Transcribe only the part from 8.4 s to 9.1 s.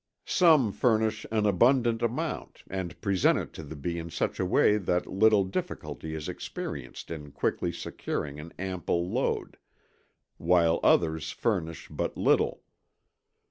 ample